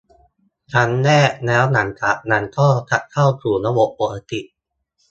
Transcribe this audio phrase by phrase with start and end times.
[0.71, 4.39] ครั้งแรก แล้วหลังจากนั้นก็จะเข้าสู่ระบบปกติ